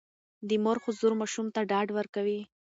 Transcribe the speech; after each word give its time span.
د 0.47 0.49
مور 0.63 0.77
حضور 0.85 1.11
ماشوم 1.19 1.47
ته 1.55 1.61
ډاډ 1.69 1.87
ورکوي. 1.97 2.41